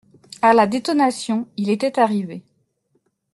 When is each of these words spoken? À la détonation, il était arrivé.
À 0.41 0.55
la 0.55 0.65
détonation, 0.65 1.47
il 1.57 1.69
était 1.69 1.99
arrivé. 1.99 2.41